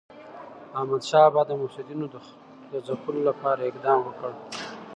احمدشاه 0.79 1.27
بابا 1.35 1.41
د 1.47 1.51
مفسدینو 1.61 2.05
د 2.71 2.73
ځپلو 2.87 3.21
لپاره 3.29 3.61
اقدام 3.69 3.99
وکړ. 4.03 4.31